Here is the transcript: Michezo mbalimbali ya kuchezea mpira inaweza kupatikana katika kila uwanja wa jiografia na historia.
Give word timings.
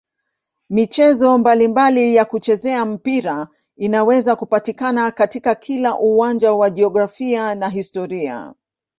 Michezo 0.69 1.37
mbalimbali 1.37 2.15
ya 2.15 2.25
kuchezea 2.25 2.85
mpira 2.85 3.47
inaweza 3.77 4.35
kupatikana 4.35 5.11
katika 5.11 5.55
kila 5.55 5.99
uwanja 5.99 6.53
wa 6.53 6.69
jiografia 6.69 7.55
na 7.55 7.69
historia. 7.69 8.53